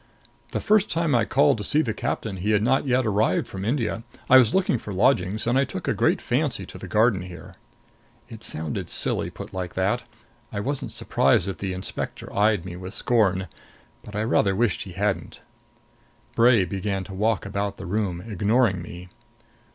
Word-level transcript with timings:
"The 0.49 0.59
first 0.59 0.89
time 0.89 1.13
I 1.13 1.25
called 1.25 1.59
to 1.59 1.63
see 1.63 1.83
the 1.83 1.93
captain 1.93 2.37
he 2.37 2.49
had 2.53 2.63
not 2.63 2.87
yet 2.87 3.05
arrived 3.05 3.45
from 3.47 3.63
India. 3.63 4.01
I 4.31 4.39
was 4.39 4.55
looking 4.55 4.79
for 4.79 4.91
lodgings 4.91 5.45
and 5.45 5.59
I 5.59 5.63
took 5.63 5.87
a 5.87 5.93
great 5.93 6.19
fancy 6.19 6.65
to 6.65 6.79
the 6.79 6.87
garden 6.87 7.21
here." 7.21 7.53
It 8.27 8.43
sounded 8.43 8.89
silly, 8.89 9.29
put 9.29 9.53
like 9.53 9.75
that. 9.75 10.05
I 10.51 10.59
wasn't 10.59 10.91
surprised 10.91 11.47
that 11.47 11.59
the 11.59 11.73
inspector 11.73 12.33
eyed 12.35 12.65
me 12.65 12.75
with 12.75 12.95
scorn. 12.95 13.47
But 14.03 14.15
I 14.15 14.23
rather 14.23 14.55
wished 14.55 14.85
he 14.85 14.93
hadn't. 14.93 15.41
Bray 16.35 16.65
began 16.65 17.03
to 17.03 17.13
walk 17.13 17.45
about 17.45 17.77
the 17.77 17.85
room, 17.85 18.21
ignoring 18.21 18.81
me. 18.81 19.09